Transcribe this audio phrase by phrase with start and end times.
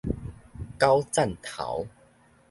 [0.79, 1.85] 校欑頭